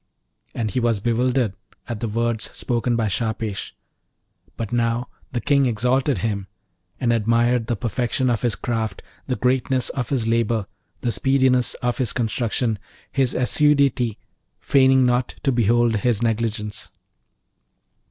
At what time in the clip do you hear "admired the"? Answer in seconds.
7.13-7.75